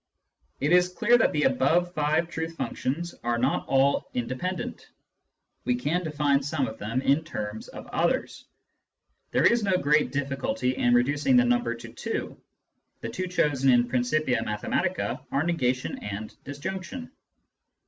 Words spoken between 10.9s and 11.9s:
reducing the number